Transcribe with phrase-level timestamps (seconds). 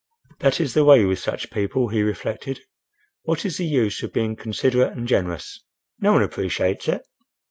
[0.39, 2.59] "That is the way with such people!" he reflected.
[3.21, 5.63] "What is the use of being considerate and generous?
[5.99, 7.03] No one appreciates it!"